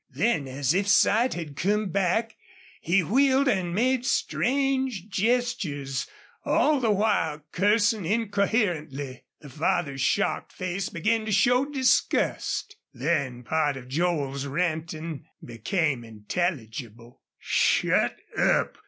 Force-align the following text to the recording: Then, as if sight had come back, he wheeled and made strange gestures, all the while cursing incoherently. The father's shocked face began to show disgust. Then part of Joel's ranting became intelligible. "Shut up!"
Then, 0.09 0.47
as 0.47 0.73
if 0.73 0.87
sight 0.87 1.35
had 1.35 1.55
come 1.55 1.89
back, 1.91 2.35
he 2.81 3.03
wheeled 3.03 3.47
and 3.47 3.71
made 3.71 4.03
strange 4.03 5.09
gestures, 5.09 6.07
all 6.43 6.79
the 6.79 6.89
while 6.89 7.43
cursing 7.51 8.05
incoherently. 8.05 9.25
The 9.41 9.49
father's 9.51 10.01
shocked 10.01 10.53
face 10.53 10.89
began 10.89 11.25
to 11.27 11.31
show 11.31 11.65
disgust. 11.67 12.77
Then 12.91 13.43
part 13.43 13.77
of 13.77 13.89
Joel's 13.89 14.47
ranting 14.47 15.27
became 15.45 16.03
intelligible. 16.03 17.21
"Shut 17.37 18.17
up!" 18.35 18.79